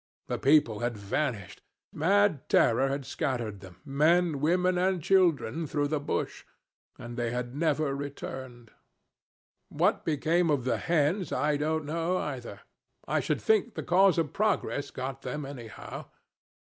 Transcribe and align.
The 0.29 0.39
people 0.39 0.79
had 0.79 0.97
vanished. 0.97 1.61
Mad 1.93 2.49
terror 2.49 2.87
had 2.89 3.05
scattered 3.05 3.59
them, 3.59 3.81
men, 3.85 4.39
women, 4.39 4.75
and 4.79 4.99
children, 4.99 5.67
through 5.67 5.89
the 5.89 5.99
bush, 5.99 6.43
and 6.97 7.15
they 7.17 7.29
had 7.29 7.53
never 7.55 7.95
returned. 7.95 8.71
What 9.69 10.03
became 10.03 10.49
of 10.49 10.63
the 10.65 10.77
hens 10.79 11.31
I 11.31 11.55
don't 11.55 11.85
know 11.85 12.17
either. 12.17 12.61
I 13.07 13.19
should 13.19 13.41
think 13.43 13.75
the 13.75 13.83
cause 13.83 14.17
of 14.17 14.33
progress 14.33 14.89
got 14.89 15.21
them, 15.21 15.45
anyhow. 15.45 16.05